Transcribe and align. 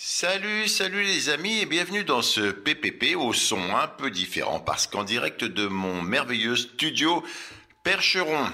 Salut, 0.00 0.68
salut 0.68 1.02
les 1.02 1.28
amis 1.28 1.58
et 1.58 1.66
bienvenue 1.66 2.04
dans 2.04 2.22
ce 2.22 2.52
PPP 2.52 3.16
au 3.16 3.32
son 3.32 3.74
un 3.74 3.88
peu 3.88 4.12
différent 4.12 4.60
parce 4.60 4.86
qu'en 4.86 5.02
direct 5.02 5.42
de 5.42 5.66
mon 5.66 6.02
merveilleux 6.02 6.54
studio 6.54 7.24
Percheron. 7.82 8.46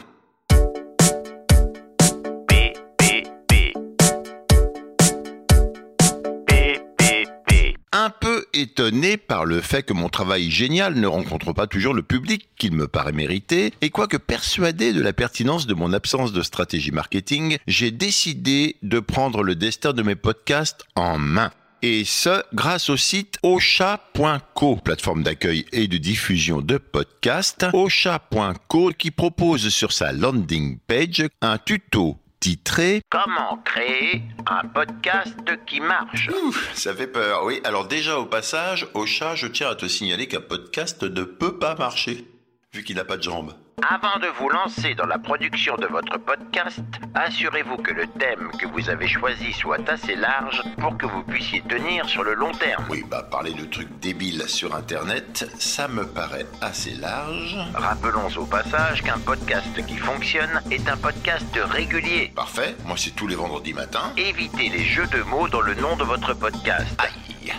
Étonné 8.54 9.16
par 9.16 9.44
le 9.44 9.60
fait 9.60 9.82
que 9.82 9.92
mon 9.92 10.08
travail 10.08 10.50
génial 10.50 10.94
ne 10.94 11.06
rencontre 11.06 11.52
pas 11.52 11.66
toujours 11.66 11.94
le 11.94 12.02
public 12.02 12.48
qu'il 12.56 12.72
me 12.72 12.88
paraît 12.88 13.12
mériter, 13.12 13.72
et 13.80 13.90
quoique 13.90 14.16
persuadé 14.16 14.92
de 14.92 15.02
la 15.02 15.12
pertinence 15.12 15.66
de 15.66 15.74
mon 15.74 15.92
absence 15.92 16.32
de 16.32 16.42
stratégie 16.42 16.90
marketing, 16.92 17.58
j'ai 17.66 17.90
décidé 17.90 18.76
de 18.82 19.00
prendre 19.00 19.42
le 19.42 19.54
destin 19.54 19.92
de 19.92 20.02
mes 20.02 20.16
podcasts 20.16 20.84
en 20.94 21.18
main. 21.18 21.50
Et 21.82 22.04
ce, 22.06 22.42
grâce 22.54 22.88
au 22.88 22.96
site 22.96 23.36
ocha.co, 23.42 24.76
plateforme 24.76 25.22
d'accueil 25.22 25.66
et 25.70 25.86
de 25.86 25.98
diffusion 25.98 26.62
de 26.62 26.78
podcasts, 26.78 27.66
ocha.co 27.74 28.90
qui 28.96 29.10
propose 29.10 29.68
sur 29.68 29.92
sa 29.92 30.12
landing 30.12 30.78
page 30.86 31.26
un 31.42 31.58
tuto 31.58 32.16
titré 32.44 33.00
Comment 33.08 33.56
créer 33.64 34.20
un 34.44 34.68
podcast 34.68 35.34
qui 35.64 35.80
marche? 35.80 36.28
Ouf, 36.28 36.74
ça 36.74 36.94
fait 36.94 37.06
peur. 37.06 37.42
Oui, 37.46 37.62
alors 37.64 37.88
déjà 37.88 38.18
au 38.18 38.26
passage, 38.26 38.86
Ocha, 38.92 39.34
je 39.34 39.46
tiens 39.46 39.70
à 39.70 39.74
te 39.74 39.86
signaler 39.88 40.28
qu'un 40.28 40.42
podcast 40.42 41.02
ne 41.04 41.24
peut 41.24 41.58
pas 41.58 41.74
marcher, 41.74 42.26
vu 42.74 42.84
qu'il 42.84 42.96
n'a 42.96 43.06
pas 43.06 43.16
de 43.16 43.22
jambes. 43.22 43.54
Avant 43.82 44.18
de 44.18 44.28
vous 44.38 44.48
lancer 44.48 44.94
dans 44.94 45.04
la 45.04 45.18
production 45.18 45.76
de 45.76 45.86
votre 45.86 46.16
podcast, 46.18 46.80
assurez-vous 47.14 47.76
que 47.78 47.92
le 47.92 48.06
thème 48.06 48.50
que 48.58 48.66
vous 48.66 48.88
avez 48.88 49.06
choisi 49.08 49.52
soit 49.52 49.86
assez 49.90 50.14
large 50.14 50.62
pour 50.78 50.96
que 50.96 51.04
vous 51.06 51.22
puissiez 51.22 51.60
tenir 51.62 52.08
sur 52.08 52.22
le 52.24 52.34
long 52.34 52.52
terme. 52.52 52.84
Oui, 52.88 53.04
bah 53.10 53.22
parler 53.30 53.52
de 53.52 53.64
trucs 53.64 53.98
débiles 53.98 54.48
sur 54.48 54.74
Internet, 54.74 55.50
ça 55.58 55.88
me 55.88 56.06
paraît 56.06 56.46
assez 56.62 56.92
large. 56.94 57.56
Rappelons 57.74 58.28
au 58.38 58.46
passage 58.46 59.02
qu'un 59.02 59.18
podcast 59.18 59.84
qui 59.86 59.96
fonctionne 59.96 60.62
est 60.70 60.88
un 60.88 60.96
podcast 60.96 61.54
régulier. 61.54 62.32
Parfait, 62.34 62.76
moi 62.86 62.96
c'est 62.96 63.10
tous 63.14 63.26
les 63.26 63.36
vendredis 63.36 63.74
matins. 63.74 64.12
Évitez 64.16 64.70
les 64.70 64.84
jeux 64.84 65.06
de 65.08 65.22
mots 65.24 65.48
dans 65.48 65.60
le 65.60 65.74
nom 65.74 65.96
de 65.96 66.04
votre 66.04 66.32
podcast. 66.34 66.86
Aïe 66.98 67.52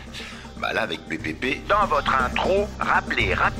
Bah 0.57 0.73
là 0.73 0.83
avec 0.83 1.01
PPP... 1.07 1.67
Dans 1.67 1.85
votre 1.85 2.15
intro, 2.15 2.67
rappelez 2.79 3.33
rapidement 3.33 3.54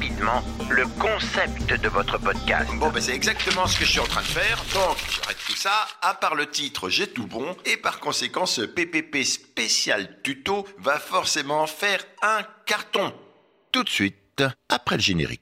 le 0.69 0.85
concept 0.99 1.73
de 1.81 1.89
votre 1.89 2.17
podcast. 2.17 2.69
Bon, 2.75 2.89
bah 2.89 3.01
c'est 3.01 3.13
exactement 3.13 3.67
ce 3.67 3.77
que 3.77 3.85
je 3.85 3.91
suis 3.91 3.99
en 3.99 4.05
train 4.05 4.21
de 4.21 4.27
faire. 4.27 4.57
Donc, 4.73 4.97
j'arrête 5.09 5.37
tout 5.45 5.55
ça. 5.55 5.87
À 6.01 6.13
part 6.13 6.35
le 6.35 6.49
titre, 6.49 6.89
j'ai 6.89 7.07
tout 7.07 7.27
bon. 7.27 7.55
Et 7.65 7.77
par 7.77 7.99
conséquent, 7.99 8.45
ce 8.45 8.61
PPP 8.61 9.23
spécial 9.23 10.21
tuto 10.23 10.67
va 10.79 10.99
forcément 10.99 11.67
faire 11.67 11.99
un 12.21 12.41
carton. 12.65 13.13
Tout 13.71 13.83
de 13.83 13.89
suite, 13.89 14.43
après 14.69 14.97
le 14.97 15.01
générique. 15.01 15.41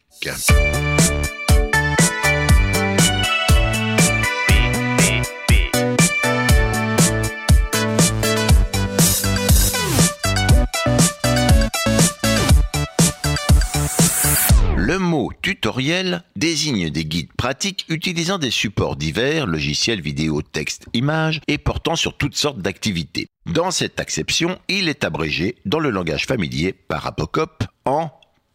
Le 14.94 15.00
mot 15.00 15.32
tutoriel 15.42 16.22
désigne 16.36 16.92
des 16.92 17.04
guides 17.04 17.34
pratiques 17.36 17.84
utilisant 17.90 18.38
des 18.38 18.52
supports 18.52 18.96
divers, 18.96 19.48
logiciels 19.48 20.02
vidéo, 20.02 20.44
texte, 20.44 20.86
images 20.94 21.42
et 21.48 21.58
portant 21.58 21.96
sur 21.96 22.16
toutes 22.16 22.36
sortes 22.36 22.60
d'activités. 22.60 23.26
Dans 23.48 23.72
cette 23.72 24.00
acception, 24.00 24.60
il 24.68 24.90
est 24.90 25.04
abrégé 25.04 25.56
dans 25.66 25.80
le 25.80 25.90
langage 25.90 26.28
familier 26.28 26.74
par 26.74 27.08
Apocop 27.08 27.64
en 27.86 28.12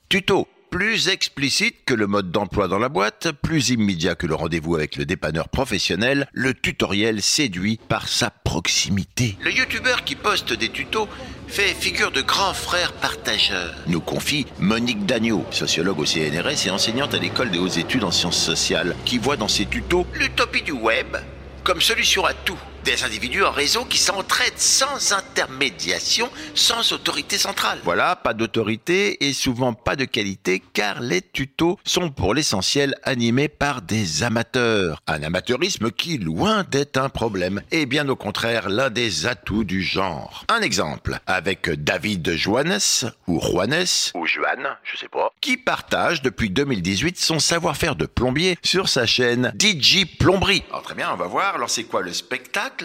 tuto. 0.09 0.47
Plus 0.71 1.09
explicite 1.09 1.77
que 1.87 1.95
le 1.95 2.07
mode 2.07 2.31
d'emploi 2.31 2.69
dans 2.69 2.79
la 2.79 2.91
boîte, 2.91 3.33
plus 3.33 3.71
immédiat 3.71 4.15
que 4.15 4.27
le 4.27 4.35
rendez-vous 4.35 4.75
avec 4.75 4.97
le 4.97 5.07
dépanneur 5.07 5.49
professionnel, 5.49 6.29
le 6.33 6.53
tutoriel 6.53 7.23
séduit 7.23 7.81
par 7.89 8.07
sa 8.07 8.29
proximité. 8.29 9.39
Le 9.41 9.51
youtubeur 9.51 10.05
qui 10.05 10.15
poste 10.15 10.53
des 10.53 10.69
tutos 10.69 11.09
fait 11.47 11.73
figure 11.73 12.11
de 12.11 12.21
grand 12.21 12.53
frère 12.53 12.93
partageur, 12.93 13.75
nous 13.87 14.03
confie 14.03 14.45
Monique 14.59 15.07
Dagneau, 15.07 15.47
sociologue 15.51 16.01
au 16.01 16.05
CNRS 16.05 16.67
et 16.67 16.71
enseignante 16.71 17.15
à 17.15 17.19
l'école 17.19 17.51
des 17.51 17.59
hautes 17.59 17.79
études 17.79 18.05
en 18.05 18.11
sciences 18.11 18.43
sociales, 18.43 18.95
qui 19.07 19.17
voit 19.17 19.39
dans 19.39 19.49
ses 19.49 19.65
tutos 19.65 20.07
l'utopie 20.13 20.63
du 20.63 20.73
web 20.73 21.17
comme 21.65 21.81
solution 21.81 22.25
à 22.27 22.35
tout. 22.35 22.59
Des 22.89 23.05
individus 23.05 23.45
en 23.45 23.51
réseau 23.51 23.85
qui 23.85 23.99
s'entraident 23.99 24.57
sans 24.57 25.13
intermédiation, 25.13 26.31
sans 26.55 26.91
autorité 26.95 27.37
centrale. 27.37 27.79
Voilà, 27.85 28.17
pas 28.17 28.33
d'autorité 28.33 29.27
et 29.29 29.35
souvent 29.35 29.75
pas 29.75 29.95
de 29.95 30.07
qualité 30.07 30.63
car 30.73 31.03
les 31.03 31.21
tutos 31.21 31.79
sont 31.85 32.09
pour 32.09 32.33
l'essentiel 32.33 32.95
animés 33.03 33.49
par 33.49 33.83
des 33.83 34.23
amateurs. 34.23 35.03
Un 35.07 35.23
amateurisme 35.23 35.91
qui, 35.91 36.17
loin 36.17 36.65
d'être 36.65 36.97
un 36.97 37.11
problème, 37.11 37.61
est 37.71 37.85
bien 37.85 38.09
au 38.09 38.17
contraire 38.17 38.71
l'un 38.71 38.89
des 38.89 39.27
atouts 39.27 39.65
du 39.65 39.83
genre. 39.83 40.47
Un 40.49 40.63
exemple, 40.63 41.21
avec 41.27 41.69
David 41.69 42.37
Joannes, 42.37 42.79
ou 43.27 43.39
Juanes, 43.39 44.13
Ou 44.15 44.25
Joanne, 44.25 44.67
je 44.85 44.97
sais 44.97 45.09
pas. 45.09 45.31
qui 45.43 45.59
partage 45.59 46.23
depuis 46.23 46.49
2018 46.49 47.19
son 47.19 47.39
savoir-faire 47.39 47.97
de 47.97 48.07
plombier 48.07 48.57
sur 48.63 48.89
sa 48.89 49.05
chaîne 49.05 49.53
DJ 49.61 50.07
Plomberie. 50.19 50.63
Alors 50.71 50.85
très 50.85 50.95
bien, 50.95 51.11
on 51.13 51.17
va 51.17 51.27
voir. 51.27 51.55
Alors 51.55 51.69
c'est 51.69 51.85
quoi 51.85 52.01
le 52.01 52.15
spectacle? 52.15 52.78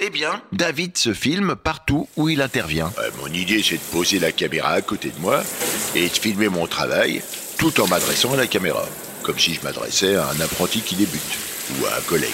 Eh 0.00 0.10
bien, 0.10 0.42
David 0.52 0.96
se 0.96 1.14
filme 1.14 1.56
partout 1.56 2.08
où 2.16 2.28
il 2.28 2.40
intervient. 2.42 2.92
Euh, 2.98 3.10
mon 3.20 3.28
idée, 3.32 3.62
c'est 3.62 3.76
de 3.76 3.92
poser 3.92 4.18
la 4.18 4.32
caméra 4.32 4.70
à 4.70 4.82
côté 4.82 5.10
de 5.10 5.20
moi 5.20 5.42
et 5.94 6.08
de 6.08 6.14
filmer 6.14 6.48
mon 6.48 6.66
travail 6.66 7.22
tout 7.58 7.80
en 7.80 7.86
m'adressant 7.86 8.32
à 8.32 8.36
la 8.36 8.46
caméra, 8.46 8.84
comme 9.22 9.38
si 9.38 9.54
je 9.54 9.62
m'adressais 9.62 10.16
à 10.16 10.28
un 10.28 10.40
apprenti 10.40 10.80
qui 10.80 10.96
débute 10.96 11.38
ou 11.78 11.86
à 11.86 11.96
un 11.96 12.00
collègue. 12.00 12.30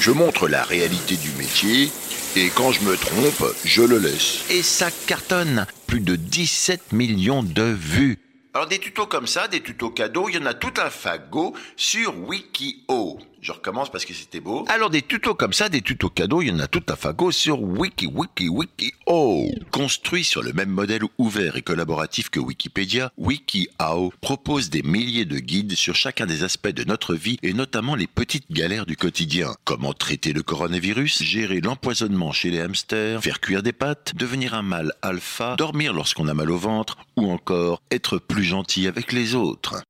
Je 0.00 0.10
montre 0.10 0.48
la 0.48 0.64
réalité 0.64 1.16
du 1.16 1.30
métier 1.32 1.90
et 2.36 2.48
quand 2.48 2.72
je 2.72 2.82
me 2.82 2.96
trompe, 2.96 3.54
je 3.64 3.82
le 3.82 3.98
laisse. 3.98 4.44
Et 4.50 4.62
ça 4.62 4.90
cartonne. 5.06 5.66
Plus 5.86 6.00
de 6.00 6.16
17 6.16 6.92
millions 6.92 7.42
de 7.42 7.62
vues. 7.62 8.18
Alors 8.54 8.66
des 8.66 8.78
tutos 8.78 9.06
comme 9.06 9.26
ça, 9.26 9.46
des 9.46 9.60
tutos 9.60 9.90
cadeaux, 9.90 10.28
il 10.28 10.34
y 10.34 10.38
en 10.38 10.46
a 10.46 10.54
tout 10.54 10.74
un 10.82 10.90
fagot 10.90 11.54
sur 11.76 12.16
Wikio. 12.18 13.20
Je 13.42 13.52
recommence 13.52 13.90
parce 13.90 14.04
que 14.04 14.12
c'était 14.12 14.40
beau. 14.40 14.64
Alors 14.68 14.90
des 14.90 15.00
tutos 15.00 15.34
comme 15.34 15.54
ça, 15.54 15.68
des 15.68 15.80
tutos 15.80 16.10
cadeaux, 16.10 16.42
il 16.42 16.48
y 16.48 16.52
en 16.52 16.58
a 16.58 16.66
tout 16.66 16.82
un 16.90 16.96
fagot 16.96 17.30
sur 17.30 17.62
Wiki, 17.62 18.06
Wiki, 18.06 18.48
Wikio. 18.48 19.50
Construit 19.70 20.24
sur 20.24 20.42
le 20.42 20.52
même 20.52 20.68
modèle 20.68 21.02
ouvert 21.16 21.56
et 21.56 21.62
collaboratif 21.62 22.28
que 22.28 22.38
Wikipédia, 22.38 23.12
WikiHow 23.16 24.12
propose 24.20 24.68
des 24.68 24.82
milliers 24.82 25.24
de 25.24 25.38
guides 25.38 25.74
sur 25.74 25.94
chacun 25.94 26.26
des 26.26 26.42
aspects 26.42 26.68
de 26.68 26.84
notre 26.84 27.14
vie 27.14 27.38
et 27.42 27.54
notamment 27.54 27.94
les 27.94 28.06
petites 28.06 28.52
galères 28.52 28.84
du 28.84 28.96
quotidien. 28.96 29.54
Comment 29.64 29.94
traiter 29.94 30.32
le 30.32 30.42
coronavirus, 30.42 31.22
gérer 31.22 31.60
l'empoisonnement 31.60 32.32
chez 32.32 32.50
les 32.50 32.60
hamsters, 32.60 33.22
faire 33.22 33.40
cuire 33.40 33.62
des 33.62 33.72
pâtes, 33.72 34.14
devenir 34.16 34.52
un 34.52 34.62
mâle 34.62 34.92
alpha, 35.00 35.56
dormir 35.56 35.94
lorsqu'on 35.94 36.28
a 36.28 36.34
mal 36.34 36.50
au 36.50 36.58
ventre 36.58 36.98
ou 37.16 37.30
encore 37.30 37.80
être 37.90 38.18
plus 38.18 38.44
gentil 38.44 38.86
avec 38.86 39.12
les 39.12 39.34
autres. 39.34 39.82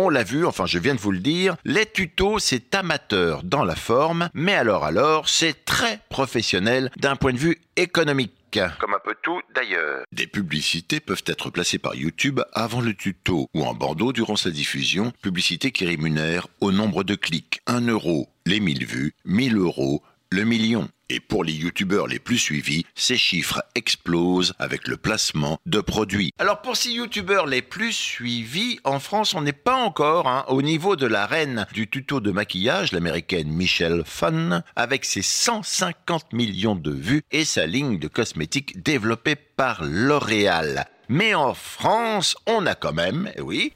On 0.00 0.10
l'a 0.10 0.22
vu, 0.22 0.46
enfin 0.46 0.64
je 0.64 0.78
viens 0.78 0.94
de 0.94 1.00
vous 1.00 1.10
le 1.10 1.18
dire, 1.18 1.56
les 1.64 1.84
tutos 1.84 2.38
c'est 2.38 2.72
amateur 2.76 3.42
dans 3.42 3.64
la 3.64 3.74
forme, 3.74 4.28
mais 4.32 4.54
alors 4.54 4.84
alors 4.84 5.28
c'est 5.28 5.64
très 5.64 5.98
professionnel 6.08 6.92
d'un 6.98 7.16
point 7.16 7.32
de 7.32 7.38
vue 7.38 7.58
économique. 7.74 8.60
Comme 8.78 8.94
un 8.94 9.00
peu 9.04 9.16
tout 9.24 9.40
d'ailleurs. 9.56 10.04
Des 10.12 10.28
publicités 10.28 11.00
peuvent 11.00 11.24
être 11.26 11.50
placées 11.50 11.80
par 11.80 11.96
YouTube 11.96 12.40
avant 12.52 12.80
le 12.80 12.94
tuto 12.94 13.48
ou 13.52 13.64
en 13.64 13.74
bandeau 13.74 14.12
durant 14.12 14.36
sa 14.36 14.50
diffusion, 14.50 15.12
publicité 15.20 15.72
qui 15.72 15.84
rémunère 15.84 16.46
au 16.60 16.70
nombre 16.70 17.02
de 17.02 17.16
clics. 17.16 17.60
1 17.66 17.88
euro 17.88 18.28
les 18.46 18.60
1000 18.60 18.86
vues, 18.86 19.14
1000 19.24 19.56
euros 19.56 20.04
le 20.30 20.44
million. 20.44 20.88
Et 21.10 21.20
pour 21.20 21.42
les 21.42 21.52
youtubeurs 21.52 22.06
les 22.06 22.18
plus 22.18 22.38
suivis, 22.38 22.84
ces 22.94 23.16
chiffres 23.16 23.62
explosent 23.74 24.54
avec 24.58 24.86
le 24.88 24.96
placement 24.96 25.58
de 25.64 25.80
produits. 25.80 26.32
Alors 26.38 26.60
pour 26.60 26.76
ces 26.76 26.90
youtubeurs 26.90 27.46
les 27.46 27.62
plus 27.62 27.92
suivis, 27.92 28.78
en 28.84 29.00
France, 29.00 29.34
on 29.34 29.40
n'est 29.40 29.52
pas 29.52 29.76
encore 29.76 30.28
hein, 30.28 30.44
au 30.48 30.60
niveau 30.60 30.96
de 30.96 31.06
la 31.06 31.26
reine 31.26 31.66
du 31.72 31.88
tuto 31.88 32.20
de 32.20 32.30
maquillage, 32.30 32.92
l'américaine 32.92 33.48
Michelle 33.48 34.02
Fun, 34.04 34.62
avec 34.76 35.04
ses 35.04 35.22
150 35.22 36.32
millions 36.32 36.76
de 36.76 36.92
vues 36.92 37.22
et 37.30 37.44
sa 37.44 37.66
ligne 37.66 37.98
de 37.98 38.08
cosmétiques 38.08 38.82
développée 38.82 39.36
par 39.36 39.82
L'Oréal. 39.84 40.86
Mais 41.08 41.34
en 41.34 41.54
France, 41.54 42.36
on 42.46 42.66
a 42.66 42.74
quand 42.74 42.92
même, 42.92 43.30
eh 43.36 43.40
oui, 43.40 43.72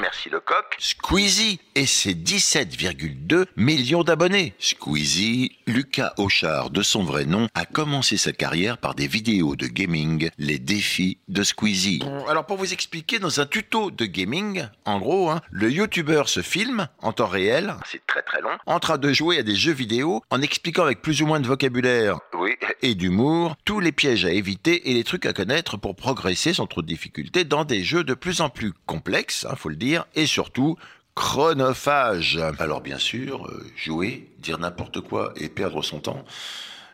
Merci 0.00 0.30
le 0.30 0.40
coq. 0.40 0.76
Squeezie 0.78 1.60
et 1.74 1.84
ses 1.84 2.14
17,2 2.14 3.44
millions 3.56 4.02
d'abonnés. 4.02 4.54
Squeezie, 4.58 5.58
Lucas 5.66 6.14
Auchard 6.16 6.70
de 6.70 6.82
son 6.82 7.04
vrai 7.04 7.26
nom, 7.26 7.48
a 7.54 7.66
commencé 7.66 8.16
sa 8.16 8.32
carrière 8.32 8.78
par 8.78 8.94
des 8.94 9.06
vidéos 9.06 9.56
de 9.56 9.66
gaming, 9.66 10.30
les 10.38 10.58
défis 10.58 11.18
de 11.28 11.42
Squeezie. 11.42 12.00
Alors 12.28 12.46
pour 12.46 12.56
vous 12.56 12.72
expliquer, 12.72 13.18
dans 13.18 13.40
un 13.40 13.46
tuto 13.46 13.90
de 13.90 14.06
gaming, 14.06 14.66
en 14.86 14.98
gros, 14.98 15.28
hein, 15.30 15.42
le 15.50 15.70
youtubeur 15.70 16.28
se 16.28 16.40
filme 16.40 16.88
en 17.02 17.12
temps 17.12 17.26
réel, 17.26 17.74
C'est 17.90 18.06
très 18.06 18.22
très 18.22 18.40
long. 18.40 18.56
en 18.66 18.80
train 18.80 18.96
de 18.96 19.12
jouer 19.12 19.38
à 19.38 19.42
des 19.42 19.54
jeux 19.56 19.72
vidéo, 19.72 20.22
en 20.30 20.40
expliquant 20.40 20.84
avec 20.84 21.02
plus 21.02 21.20
ou 21.20 21.26
moins 21.26 21.40
de 21.40 21.46
vocabulaire 21.46 22.18
Oui. 22.38 22.52
et 22.82 22.94
d'humour 22.94 23.56
tous 23.66 23.80
les 23.80 23.92
pièges 23.92 24.24
à 24.24 24.30
éviter 24.30 24.90
et 24.90 24.94
les 24.94 25.04
trucs 25.04 25.26
à 25.26 25.34
connaître 25.34 25.76
pour 25.76 25.94
progresser 25.94 26.54
sans 26.54 26.66
trop 26.66 26.80
de 26.80 26.86
difficultés 26.86 27.44
dans 27.44 27.64
des 27.64 27.82
jeux 27.84 28.04
de 28.04 28.14
plus 28.14 28.40
en 28.40 28.48
plus 28.48 28.72
complexes, 28.86 29.46
hein, 29.48 29.54
faut 29.56 29.68
le 29.68 29.76
dire, 29.76 29.89
et 30.14 30.26
surtout 30.26 30.76
chronophages. 31.14 32.40
Alors 32.58 32.80
bien 32.80 32.98
sûr, 32.98 33.46
euh, 33.46 33.66
jouer, 33.76 34.28
dire 34.38 34.58
n'importe 34.58 35.00
quoi 35.00 35.32
et 35.36 35.48
perdre 35.48 35.82
son 35.82 36.00
temps, 36.00 36.24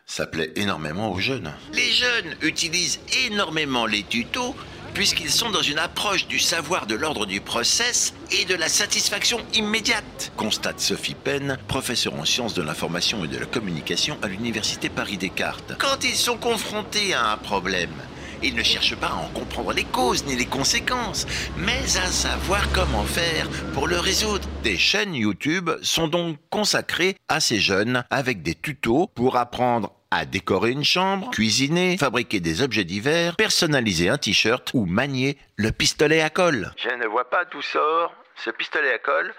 ça 0.05 0.25
plaît 0.25 0.51
énormément 0.55 1.11
aux 1.11 1.19
jeunes. 1.19 1.53
Les 1.73 1.91
jeunes 1.91 2.35
utilisent 2.41 2.99
énormément 3.25 3.85
les 3.85 4.03
tutos 4.03 4.55
puisqu'ils 4.93 5.31
sont 5.31 5.51
dans 5.51 5.61
une 5.61 5.77
approche 5.77 6.27
du 6.27 6.39
savoir 6.39 6.87
de 6.87 6.95
l'ordre 6.95 7.25
du 7.25 7.39
process 7.39 8.15
et 8.31 8.45
de 8.45 8.55
la 8.55 8.67
satisfaction 8.67 9.39
immédiate. 9.53 10.31
Constate 10.35 10.79
Sophie 10.79 11.13
Penn, 11.13 11.57
professeure 11.67 12.15
en 12.15 12.25
sciences 12.25 12.53
de 12.55 12.63
l'information 12.63 13.23
et 13.23 13.27
de 13.27 13.37
la 13.37 13.45
communication 13.45 14.17
à 14.23 14.27
l'université 14.27 14.89
Paris-Descartes. 14.89 15.73
Quand 15.77 16.03
ils 16.03 16.15
sont 16.15 16.37
confrontés 16.37 17.13
à 17.13 17.31
un 17.31 17.37
problème, 17.37 17.93
ils 18.43 18.55
ne 18.55 18.63
cherchent 18.63 18.95
pas 18.95 19.07
à 19.07 19.15
en 19.15 19.29
comprendre 19.29 19.73
les 19.73 19.83
causes 19.83 20.25
ni 20.25 20.35
les 20.35 20.45
conséquences, 20.45 21.25
mais 21.57 21.83
à 21.97 22.07
savoir 22.07 22.61
comment 22.73 23.03
faire 23.03 23.47
pour 23.73 23.87
le 23.87 23.99
résoudre. 23.99 24.47
Des 24.63 24.77
chaînes 24.77 25.15
YouTube 25.15 25.69
sont 25.81 26.07
donc 26.07 26.37
consacrées 26.49 27.15
à 27.27 27.39
ces 27.39 27.59
jeunes 27.59 28.03
avec 28.09 28.41
des 28.41 28.55
tutos 28.55 29.07
pour 29.07 29.37
apprendre 29.37 29.93
à 30.11 30.25
décorer 30.25 30.71
une 30.71 30.85
chambre, 30.85 31.29
cuisiner, 31.31 31.97
fabriquer 31.97 32.39
des 32.39 32.61
objets 32.61 32.85
divers, 32.85 33.35
personnaliser 33.35 34.09
un 34.09 34.17
t-shirt 34.17 34.71
ou 34.73 34.85
manier 34.85 35.37
le 35.57 35.71
pistolet 35.71 36.21
à 36.21 36.29
colle. 36.29 36.71
Je 36.77 36.89
ne 36.89 37.07
vois 37.07 37.29
pas 37.29 37.45
d'où 37.45 37.61
sort 37.61 38.13
ce 38.35 38.49
pistolet 38.51 38.93
à 38.93 38.99
colle, 38.99 39.33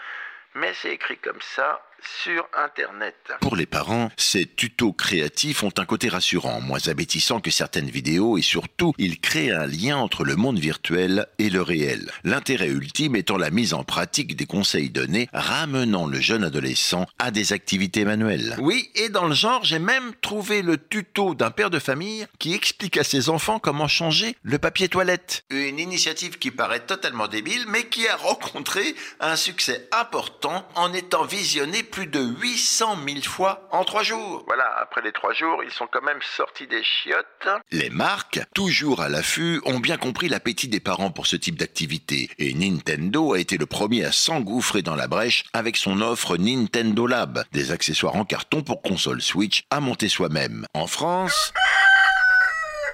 mais 0.55 0.73
c'est 0.75 0.93
écrit 0.93 1.17
comme 1.19 1.41
ça 1.41 1.81
sur 2.03 2.49
Internet. 2.57 3.17
Pour 3.41 3.57
les 3.57 3.67
parents, 3.67 4.11
ces 4.17 4.47
tutos 4.47 4.93
créatifs 4.93 5.63
ont 5.63 5.73
un 5.77 5.85
côté 5.85 6.09
rassurant, 6.09 6.61
moins 6.61 6.87
abétissant 6.89 7.41
que 7.41 7.51
certaines 7.51 7.91
vidéos 7.91 8.39
et 8.39 8.43
surtout, 8.43 8.93
ils 8.99 9.21
créent 9.21 9.53
un 9.53 9.67
lien 9.67 9.97
entre 9.97 10.25
le 10.25 10.37
monde 10.37 10.59
virtuel 10.59 11.27
et 11.39 11.51
le 11.51 11.63
réel. 11.63 12.11
L'intérêt 12.25 12.69
ultime 12.69 13.17
étant 13.17 13.37
la 13.37 13.51
mise 13.51 13.75
en 13.75 13.85
pratique 13.85 14.37
des 14.37 14.47
conseils 14.47 14.91
donnés, 14.91 15.29
ramenant 15.33 16.07
le 16.07 16.21
jeune 16.21 16.45
adolescent 16.45 17.07
à 17.19 17.31
des 17.31 17.53
activités 17.53 18.05
manuelles. 18.05 18.57
Oui, 18.59 18.91
et 18.95 19.09
dans 19.09 19.27
le 19.27 19.35
genre, 19.35 19.65
j'ai 19.65 19.79
même 19.79 20.13
trouvé 20.21 20.63
le 20.63 20.79
tuto 20.79 21.35
d'un 21.35 21.51
père 21.51 21.71
de 21.71 21.79
famille 21.79 22.27
qui 22.39 22.55
explique 22.55 22.97
à 22.97 23.05
ses 23.05 23.29
enfants 23.29 23.59
comment 23.59 23.89
changer 23.89 24.37
le 24.43 24.59
papier 24.59 24.89
toilette. 24.89 25.45
Une 25.51 25.79
initiative 25.79 26.39
qui 26.39 26.51
paraît 26.51 26.81
totalement 26.81 27.29
débile, 27.29 27.65
mais 27.69 27.87
qui 27.87 28.07
a 28.09 28.17
rencontré 28.17 28.95
un 29.21 29.37
succès 29.37 29.89
important 29.93 30.67
en 30.75 30.93
étant 30.93 31.25
visionnée 31.25 31.83
plus 31.91 32.07
de 32.07 32.21
800 32.21 32.97
000 33.07 33.23
fois 33.23 33.69
en 33.73 33.85
trois 33.85 34.03
jours. 34.03 34.45
Voilà, 34.47 34.67
après 34.81 35.03
les 35.03 35.13
trois 35.13 35.33
jours, 35.33 35.63
ils 35.65 35.71
sont 35.71 35.89
quand 35.91 36.03
même 36.03 36.21
sortis 36.37 36.67
des 36.67 36.83
chiottes. 36.83 37.49
Les 37.71 37.91
marques, 37.91 38.41
toujours 38.55 39.01
à 39.01 39.09
l'affût, 39.09 39.61
ont 39.65 39.81
bien 39.81 39.97
compris 39.97 40.29
l'appétit 40.29 40.69
des 40.69 40.81
parents 40.81 41.11
pour 41.11 41.27
ce 41.27 41.37
type 41.37 41.57
d'activité. 41.57 42.31
Et 42.39 42.55
Nintendo 42.55 43.33
a 43.35 43.41
été 43.41 43.57
le 43.57 43.67
premier 43.67 44.05
à 44.05 44.13
s'engouffrer 44.13 44.83
dans 44.83 44.97
la 44.97 45.09
brèche 45.09 45.45
avec 45.53 45.77
son 45.77 46.01
offre 46.01 46.37
Nintendo 46.37 47.07
Lab, 47.07 47.45
des 47.53 47.73
accessoires 47.73 48.17
en 48.17 48.25
carton 48.25 48.63
pour 48.63 48.83
console 48.83 49.23
Switch 49.23 49.65
à 49.71 49.81
monter 49.81 50.09
soi-même. 50.09 50.67
En 50.75 50.87
France... 50.87 51.53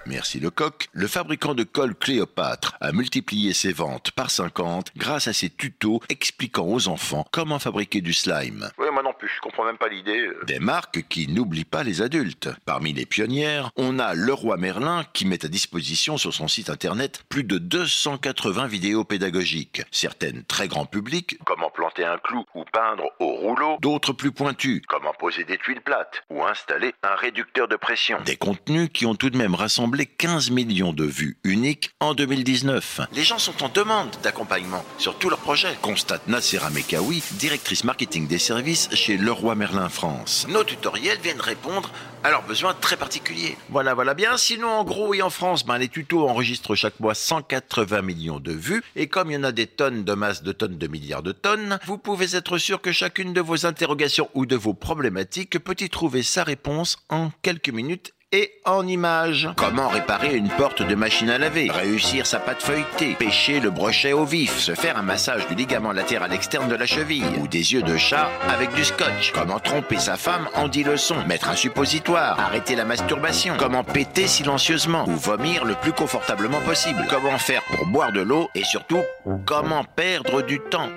Merci 0.07 0.39
le 0.39 0.51
coq. 0.51 0.89
Le 0.93 1.07
fabricant 1.07 1.55
de 1.55 1.63
colle 1.63 1.95
Cléopâtre 1.95 2.77
a 2.81 2.93
multiplié 2.93 3.55
ses 3.55 3.73
ventes 3.73 4.11
par 4.11 4.31
50 4.31 4.93
grâce 4.97 5.29
à 5.29 5.33
ses 5.33 5.49
tutos 5.49 6.01
expliquant 6.11 6.67
aux 6.67 6.89
enfants 6.89 7.27
comment 7.33 7.59
fabriquer 7.59 8.03
du 8.03 8.13
slime. 8.13 8.69
Plus, 9.15 9.29
je 9.35 9.41
comprends 9.41 9.65
même 9.65 9.79
pas 9.79 9.89
l'idée. 9.89 10.19
euh. 10.21 10.45
Des 10.47 10.59
marques 10.59 11.05
qui 11.09 11.29
n'oublient 11.29 11.65
pas 11.65 11.83
les 11.83 12.03
adultes. 12.03 12.49
Parmi 12.65 12.93
les 12.93 13.07
pionnières, 13.07 13.71
on 13.77 13.99
a 13.99 14.15
Leroy 14.15 14.57
Merlin 14.57 15.05
qui 15.13 15.27
met 15.27 15.45
à 15.45 15.49
disposition 15.49 16.17
sur 16.19 16.33
son 16.35 16.49
site 16.49 16.71
internet 16.71 17.23
plus 17.29 17.45
de 17.45 17.59
280 17.59 18.67
vidéos 18.67 19.05
pédagogiques. 19.05 19.83
Certaines 19.91 20.45
très 20.45 20.69
grand 20.69 20.87
public, 20.87 21.39
Comment 21.45 21.71
planter 21.71 22.05
un 22.05 22.19
clou 22.19 22.45
ou 22.55 22.65
peindre 22.73 23.05
au 23.21 23.27
rouleau. 23.33 23.77
d'autres 23.81 24.13
plus 24.13 24.33
pointues. 24.33 24.83
Comment 24.89 25.13
poser 25.19 25.45
des 25.45 25.59
tuiles 25.59 25.81
plates 25.81 26.23
ou 26.31 26.45
installer 26.45 26.93
un 27.03 27.15
réducteur 27.17 27.69
de 27.69 27.77
pression. 27.77 28.19
Des 28.25 28.37
contenus 28.37 28.89
qui 28.93 29.07
ont 29.07 29.15
tout 29.15 29.31
de 29.31 29.37
même 29.39 29.55
rassemblé 29.55 30.07
15 30.07 30.51
millions 30.51 30.93
de 30.93 31.05
vues 31.05 31.39
uniques 31.45 31.91
en 32.01 32.15
2019. 32.15 33.01
Les 33.13 33.23
gens 33.25 33.39
sont 33.39 33.63
en 33.63 33.69
demande 33.69 34.11
d'accompagnement 34.23 34.85
sur 34.99 35.17
tous 35.19 35.31
leurs 35.31 35.39
projets. 35.39 35.75
Constate 35.83 36.27
Nassera 36.29 36.71
Mekawi, 36.71 37.23
directrice 37.33 37.85
marketing 37.85 38.27
des 38.27 38.39
services 38.39 38.89
chez 38.95 39.14
Leroy 39.17 39.55
Merlin 39.55 39.89
France. 39.89 40.47
Nos 40.49 40.65
tutoriels 40.65 41.19
viennent 41.21 41.41
répondre 41.41 41.91
à 42.25 42.31
leurs 42.31 42.43
besoins 42.43 42.73
très 42.73 42.97
particuliers. 42.97 43.57
Voilà, 43.69 43.93
voilà 43.93 44.15
bien. 44.15 44.39
Sinon, 44.39 44.69
en 44.69 44.85
gros 44.85 45.13
et 45.13 45.21
en 45.21 45.29
France, 45.29 45.67
ben, 45.67 45.77
les 45.77 45.89
tutos 45.89 46.27
enregistrent 46.27 46.75
chaque 46.75 46.99
mois 46.99 47.15
180 47.15 48.01
millions 48.01 48.41
de 48.41 48.53
vues. 48.53 48.83
Et 48.97 49.09
comme 49.09 49.31
il 49.31 49.35
y 49.35 49.37
en 49.37 49.45
a 49.45 49.53
des 49.53 49.67
tonnes 49.67 50.05
de 50.05 50.15
masse 50.15 50.43
de 50.43 50.53
tonnes 50.53 50.79
de 50.79 50.87
milliards 50.87 51.23
de 51.23 51.33
tonnes, 51.33 51.79
vous 51.85 51.99
pouvez 51.99 52.35
être 52.35 52.57
sûr 52.57 52.81
que 52.81 52.93
chacune 52.93 53.35
de 53.35 53.43
vos 53.43 53.67
interrogations 53.67 54.31
ou 54.33 54.47
de 54.47 54.57
vos 54.57 54.73
problématiques 54.73 55.59
peut 55.59 55.77
y 55.79 55.91
trouver 55.91 56.23
sa 56.23 56.45
réponse 56.45 56.97
en 57.11 57.31
quelques 57.43 57.69
minutes 57.69 58.14
et 58.35 58.53
en 58.65 58.85
images. 58.87 59.49
Comment 59.57 59.89
réparer 59.89 60.35
une 60.35 60.49
porte 60.49 60.83
de 60.83 60.95
machine 60.97 61.31
à 61.31 61.39
laver? 61.39 61.71
Réussir 61.71 62.27
sa 62.27 62.41
pâte 62.41 62.63
feuilletée 62.63 63.15
Pêcher 63.15 63.61
le 63.61 63.71
brochet 63.71 64.13
au 64.13 64.25
vif 64.25 64.59
Se 64.59 64.75
faire 64.75 64.99
un 64.99 65.03
massage 65.03 65.47
du 65.47 65.55
ligament 65.55 65.93
latéral 65.93 66.33
externe 66.33 66.69
de 66.69 66.75
la 66.75 66.87
cheville 66.87 67.25
Ou 67.41 67.47
des 67.47 67.73
yeux 67.73 67.83
de 67.83 67.97
chat 67.97 68.29
avec 68.49 68.75
du 68.75 68.85
scotch 68.85 69.33
Comment 69.33 69.61
tromper 69.61 69.99
sa 69.99 70.17
femme 70.17 70.49
en 70.55 70.67
10 70.67 70.83
leçons 70.83 71.25
Mettre 71.27 71.49
un 71.49 71.55
suppositoire 71.55 72.41
Arrêter 72.41 72.75
la 72.75 72.85
masturbation 72.85 73.55
Comment 73.57 73.85
péter 73.85 74.27
silencieusement 74.27 75.05
Ou 75.07 75.13
vomir 75.13 75.65
le 75.65 75.75
plus 75.77 75.93
confortablement 75.93 76.61
possible? 76.63 77.07
Comment 77.09 77.39
faire 77.39 77.63
pour 77.63 77.87
boire 77.87 78.11
de 78.11 78.21
l'eau 78.21 78.49
Et 78.57 78.65
surtout, 78.65 79.03
comment 79.47 79.85
perdre 79.85 80.43
du 80.43 80.59
temps? 80.59 80.91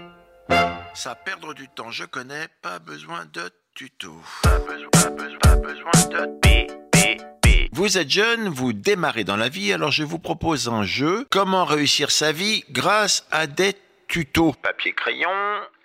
Ça, 0.96 1.14
perdre 1.14 1.54
du 1.54 1.68
temps, 1.68 1.92
je 1.92 2.06
connais, 2.06 2.48
pas 2.64 2.80
besoin 2.80 3.26
de 3.32 3.52
tuto. 3.76 4.16
Pas 4.42 4.58
besoin, 4.60 4.90
pas 4.92 5.10
besoin, 5.12 5.40
pas 5.40 5.56
besoin 5.56 5.92
de. 6.10 6.87
Vous 7.78 8.00
êtes 8.00 8.10
jeune, 8.10 8.50
vous 8.50 8.74
démarrez 8.74 9.24
dans 9.24 9.36
la 9.36 9.50
vie, 9.50 9.72
alors 9.72 9.92
je 9.92 10.04
vous 10.04 10.18
propose 10.18 10.68
un 10.68 10.82
jeu. 10.82 11.28
Comment 11.30 11.64
réussir 11.64 12.10
sa 12.10 12.32
vie 12.32 12.64
grâce 12.72 13.28
à 13.30 13.46
des 13.46 13.76
tutos? 14.08 14.56
Papier 14.64 14.94
crayon, 14.94 15.30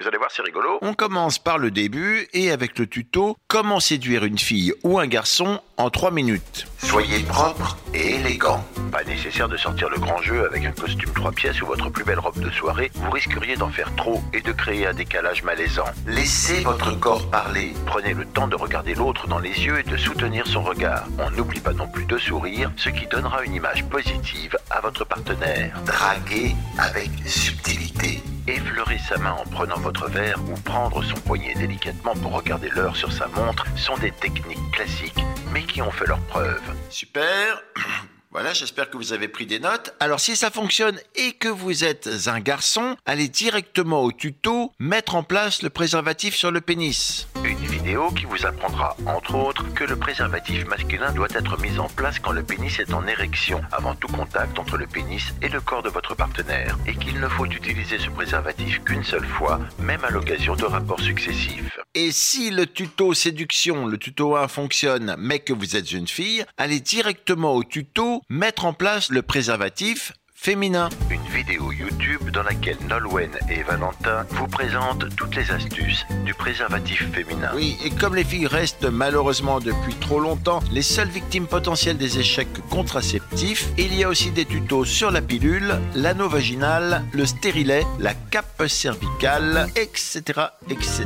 vous 0.03 0.09
allez 0.09 0.19
voir, 0.19 0.31
c'est 0.33 0.43
rigolo. 0.43 0.79
On 0.83 0.95
commence 0.95 1.39
par 1.39 1.59
le 1.59 1.71
début 1.71 2.29
et 2.33 2.51
avec 2.51 2.77
le 2.79 2.89
tuto 2.89 3.37
Comment 3.47 3.79
séduire 3.79 4.25
une 4.25 4.39
fille 4.39 4.75
ou 4.83 4.99
un 4.99 5.07
garçon 5.07 5.61
en 5.77 5.91
3 5.91 6.11
minutes. 6.11 6.67
Soyez 6.79 7.21
propre 7.21 7.77
et 7.95 8.17
élégant. 8.17 8.65
Pas 8.91 9.05
nécessaire 9.05 9.49
de 9.49 9.57
sortir 9.57 9.89
le 9.89 9.99
grand 9.99 10.21
jeu 10.21 10.45
avec 10.45 10.65
un 10.65 10.73
costume 10.73 11.13
trois 11.13 11.31
pièces 11.31 11.63
ou 11.63 11.67
votre 11.67 11.89
plus 11.91 12.05
belle 12.05 12.19
robe 12.19 12.41
de 12.41 12.51
soirée. 12.51 12.91
Vous 12.95 13.11
risqueriez 13.11 13.57
d'en 13.57 13.69
faire 13.69 13.95
trop 13.95 14.21
et 14.33 14.41
de 14.41 14.53
créer 14.53 14.87
un 14.87 14.93
décalage 14.93 15.45
malaisant. 15.45 15.85
Laissez 16.07 16.61
votre 16.63 16.99
corps 16.99 17.31
parler. 17.31 17.73
Prenez 17.87 18.15
le 18.15 18.25
temps 18.25 18.49
de 18.49 18.57
regarder 18.57 18.95
l'autre 18.95 19.29
dans 19.29 19.39
les 19.39 19.65
yeux 19.65 19.79
et 19.79 19.89
de 19.89 19.97
soutenir 19.97 20.47
son 20.47 20.63
regard. 20.63 21.07
On 21.19 21.31
n'oublie 21.31 21.61
pas 21.61 21.73
non 21.73 21.87
plus 21.87 22.05
de 22.05 22.19
sourire, 22.19 22.73
ce 22.77 22.89
qui 22.89 23.07
donnera 23.07 23.45
une 23.45 23.55
image 23.55 23.85
positive 23.85 24.57
à 24.71 24.81
votre 24.81 25.05
partenaire. 25.05 25.81
Draguer 25.87 26.55
avec 26.79 27.11
subtilité. 27.27 28.23
Effleurer 28.49 28.99
sa 28.99 29.19
main 29.19 29.37
en 29.39 29.49
prenant 29.49 29.79
votre 29.79 29.92
verre 30.01 30.41
ou 30.49 30.55
prendre 30.61 31.03
son 31.03 31.17
poignet 31.17 31.55
délicatement 31.55 32.15
pour 32.15 32.33
regarder 32.33 32.69
l'heure 32.71 32.97
sur 32.97 33.13
sa 33.13 33.27
montre 33.29 33.65
sont 33.77 33.97
des 33.99 34.11
techniques 34.11 34.71
classiques 34.73 35.25
mais 35.53 35.63
qui 35.63 35.83
ont 35.83 35.91
fait 35.91 36.07
leurs 36.07 36.21
preuves. 36.23 36.63
Super. 36.91 37.63
Voilà, 38.33 38.55
j'espère 38.55 38.89
que 38.89 38.97
vous 38.97 39.13
avez 39.13 39.29
pris 39.29 39.45
des 39.45 39.59
notes. 39.59 39.95
Alors 40.01 40.19
si 40.19 40.37
ça 40.37 40.51
fonctionne 40.51 40.99
et 41.17 41.33
que 41.33 41.49
vous 41.49 41.85
êtes 41.85 42.09
un 42.29 42.41
garçon, 42.41 42.97
allez 43.05 43.29
directement 43.29 44.03
au 44.03 44.11
tuto 44.11 44.73
mettre 44.79 45.17
en 45.17 45.23
place 45.23 45.61
le 45.61 45.69
préservatif 45.69 46.35
sur 46.35 46.51
le 46.51 46.63
pénis. 46.63 47.29
Une 47.45 47.59
vidéo 47.59 48.11
qui 48.11 48.25
vous 48.25 48.47
apprendra, 48.47 48.97
entre 49.05 49.35
autres, 49.35 49.75
que 49.75 49.85
le 49.85 49.97
préservatif 49.97 50.65
masculin 50.65 51.13
doit 51.13 51.29
être 51.35 51.61
mis 51.61 51.79
en 51.79 51.89
place 51.89 52.21
quand 52.21 52.33
le 52.33 52.43
pénis 52.43 52.79
est 52.79 52.95
en 52.95 53.07
érection, 53.07 53.61
avant 53.71 53.95
tout 53.95 54.09
contact 54.09 54.59
entre 54.59 54.79
le 54.79 54.87
pénis 54.87 55.35
et 55.43 55.51
le 55.51 55.61
corps 55.61 55.83
de 55.83 55.91
votre 55.91 56.15
partenaire, 56.15 56.79
et 56.87 56.95
qu'il 56.95 57.21
ne 57.21 57.29
faut 57.29 57.45
utiliser 57.45 57.99
ce 57.99 58.09
préservatif 58.09 58.83
qu'une 58.83 59.05
seule 59.05 59.27
fois, 59.27 59.61
même 59.79 60.05
à 60.05 60.11
l'occasion 60.11 60.57
de 60.57 60.65
rapports 60.65 61.01
successifs. 61.01 61.79
Et 61.95 62.11
si 62.13 62.51
le 62.51 62.67
tuto 62.67 63.13
séduction, 63.13 63.85
le 63.87 63.99
tuto 63.99 64.37
1 64.37 64.49
fonctionne, 64.49 65.17
mais 65.19 65.41
que 65.41 65.53
vous 65.53 65.77
êtes 65.77 65.93
une 65.93 66.09
fille, 66.09 66.47
allez 66.57 66.81
directement 66.81 67.55
au 67.55 67.63
tuto 67.63 68.22
mettre 68.29 68.65
en 68.65 68.73
place 68.73 69.11
le 69.11 69.23
préservatif 69.23 70.13
féminin. 70.43 70.89
Une 71.09 71.23
vidéo 71.33 71.71
YouTube 71.71 72.31
dans 72.31 72.43
laquelle 72.43 72.77
Nolwenn 72.89 73.31
et 73.49 73.63
Valentin 73.63 74.27
vous 74.31 74.49
présentent 74.49 75.05
toutes 75.15 75.37
les 75.37 75.53
astuces 75.53 76.05
du 76.25 76.35
préservatif 76.35 77.09
féminin. 77.13 77.53
Oui, 77.55 77.79
et 77.85 77.91
comme 77.91 78.17
les 78.17 78.25
filles 78.25 78.49
restent 78.49 78.91
malheureusement 78.91 79.61
depuis 79.61 79.95
trop 79.95 80.19
longtemps 80.19 80.59
les 80.73 80.83
seules 80.83 81.11
victimes 81.11 81.47
potentielles 81.47 81.97
des 81.97 82.19
échecs 82.19 82.49
contraceptifs, 82.71 83.69
il 83.79 83.95
y 83.95 84.03
a 84.03 84.09
aussi 84.09 84.33
des 84.33 84.45
tutos 84.45 84.85
sur 84.85 85.13
la 85.13 85.23
pilule, 85.23 85.79
l'anneau 85.95 86.29
vaginal, 86.29 87.05
le 87.13 87.25
stérilet, 87.25 87.87
la 88.01 88.15
cape 88.15 88.67
cervicale, 88.67 89.69
etc., 89.77 90.23
etc. 90.69 91.05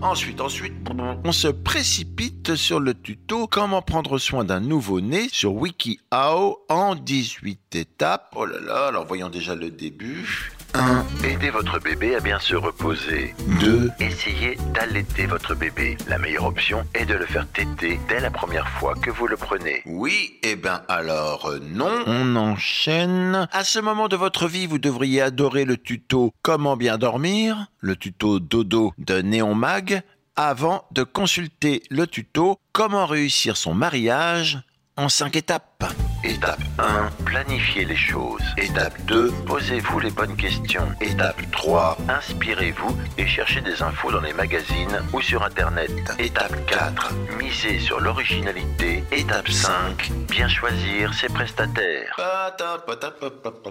Ensuite, 0.00 0.40
ensuite, 0.40 0.74
on 1.24 1.32
se 1.32 1.48
précipite 1.48 2.54
sur 2.54 2.78
le 2.78 2.94
tuto 2.94 3.48
comment 3.48 3.82
prendre 3.82 4.18
soin 4.18 4.44
d'un 4.44 4.60
nouveau-né 4.60 5.28
sur 5.32 5.52
WikiHow 5.54 6.60
en 6.68 6.94
18 6.94 7.74
étapes. 7.74 8.32
Oh 8.36 8.46
là 8.52 8.60
là, 8.60 8.86
alors 8.88 9.06
voyons 9.06 9.28
déjà 9.28 9.54
le 9.54 9.70
début. 9.70 10.52
1. 10.74 11.04
Aidez 11.24 11.50
votre 11.50 11.78
bébé 11.78 12.14
à 12.14 12.20
bien 12.20 12.38
se 12.38 12.54
reposer. 12.54 13.34
2. 13.60 13.90
Essayez 14.00 14.56
d'allaiter 14.74 15.26
votre 15.26 15.54
bébé. 15.54 15.96
La 16.08 16.18
meilleure 16.18 16.46
option 16.46 16.84
est 16.94 17.04
de 17.04 17.14
le 17.14 17.26
faire 17.26 17.46
téter 17.48 18.00
dès 18.08 18.20
la 18.20 18.30
première 18.30 18.68
fois 18.68 18.94
que 18.94 19.10
vous 19.10 19.26
le 19.26 19.36
prenez. 19.36 19.82
Oui, 19.86 20.38
eh 20.42 20.56
ben 20.56 20.82
alors 20.88 21.46
euh, 21.46 21.60
non. 21.60 22.02
On 22.06 22.36
enchaîne. 22.36 23.48
À 23.52 23.64
ce 23.64 23.78
moment 23.78 24.08
de 24.08 24.16
votre 24.16 24.48
vie, 24.48 24.66
vous 24.66 24.78
devriez 24.78 25.22
adorer 25.22 25.64
le 25.64 25.76
tuto 25.76 26.32
Comment 26.42 26.76
bien 26.76 26.98
dormir, 26.98 27.66
le 27.80 27.96
tuto 27.96 28.38
Dodo 28.38 28.92
de 28.98 29.20
Néon 29.20 29.54
Mag, 29.54 30.02
avant 30.36 30.86
de 30.92 31.02
consulter 31.02 31.82
le 31.90 32.06
tuto 32.06 32.58
Comment 32.72 33.06
réussir 33.06 33.56
son 33.56 33.74
mariage 33.74 34.60
en 34.96 35.08
5 35.08 35.36
étapes. 35.36 35.84
Étape 36.24 36.62
1. 36.78 37.10
Planifiez 37.24 37.84
les 37.84 37.96
choses. 37.96 38.42
Étape 38.56 38.94
2. 39.06 39.32
Posez-vous 39.44 39.98
les 39.98 40.10
bonnes 40.10 40.36
questions. 40.36 40.86
Étape 41.00 41.40
3. 41.50 41.98
Inspirez-vous 42.08 42.96
et 43.18 43.26
cherchez 43.26 43.60
des 43.60 43.82
infos 43.82 44.12
dans 44.12 44.20
les 44.20 44.32
magazines 44.32 45.02
ou 45.12 45.20
sur 45.20 45.42
Internet. 45.42 45.90
Étape 46.20 46.54
4. 46.66 47.12
Misez 47.38 47.80
sur 47.80 47.98
l'originalité. 48.00 49.02
Étape 49.10 49.48
5. 49.48 50.12
Bien 50.30 50.48
choisir 50.48 51.12
ses 51.12 51.28
prestataires. 51.28 52.16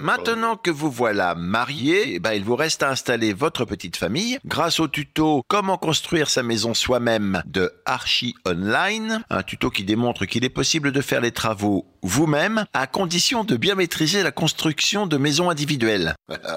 Maintenant 0.02 0.58
que 0.58 0.72
vous 0.72 0.92
voilà 0.92 1.36
marié, 1.36 2.16
eh 2.16 2.20
ben, 2.20 2.34
il 2.34 2.44
vous 2.44 2.58
reste 2.58 2.84
à 2.84 2.90
installer 2.90 3.32
votre 3.32 3.64
petite 3.64 3.96
famille 3.96 4.40
grâce 4.46 4.82
au 4.82 4.90
tuto 4.90 5.44
Comment 5.48 5.78
construire 5.78 6.30
sa 6.30 6.44
maison 6.44 6.74
soi-même 6.74 7.42
de 7.46 7.72
Archie 7.86 8.36
Online, 8.46 9.24
un 9.30 9.44
tuto 9.44 9.70
qui 9.70 9.86
démontre 9.86 10.26
qu'il 10.26 10.44
est 10.44 10.50
possible 10.50 10.92
de 10.92 11.02
faire 11.02 11.22
les 11.22 11.32
travaux 11.32 11.86
vous-même 12.04 12.41
à 12.74 12.88
condition 12.88 13.44
de 13.44 13.56
bien 13.58 13.76
maîtriser 13.76 14.24
la 14.24 14.32
construction 14.32 15.08
de 15.08 15.18
maisons 15.18 15.50
individuelles. 15.50 16.16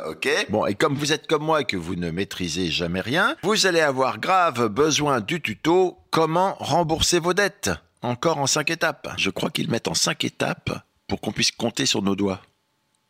ok 0.08 0.28
Bon, 0.48 0.66
et 0.66 0.74
comme 0.74 0.94
vous 0.94 1.12
êtes 1.12 1.26
comme 1.26 1.44
moi 1.44 1.62
et 1.62 1.64
que 1.64 1.76
vous 1.76 1.96
ne 1.96 2.10
maîtrisez 2.10 2.70
jamais 2.70 3.00
rien, 3.00 3.36
vous 3.42 3.66
allez 3.66 3.80
avoir 3.80 4.18
grave 4.18 4.68
besoin 4.68 5.20
du 5.20 5.40
tuto 5.40 5.98
Comment 6.10 6.54
rembourser 6.60 7.18
vos 7.18 7.34
dettes 7.34 7.70
Encore 8.02 8.38
en 8.38 8.46
5 8.46 8.70
étapes. 8.70 9.12
Je 9.16 9.30
crois 9.30 9.50
qu'ils 9.50 9.70
mettent 9.70 9.88
en 9.88 9.94
5 9.94 10.24
étapes 10.24 10.70
pour 11.08 11.20
qu'on 11.20 11.32
puisse 11.32 11.50
compter 11.50 11.86
sur 11.86 12.02
nos 12.02 12.14
doigts. 12.16 12.40